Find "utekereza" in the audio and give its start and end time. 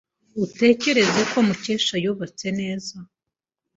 0.45-1.21